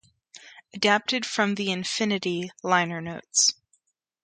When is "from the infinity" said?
1.27-2.49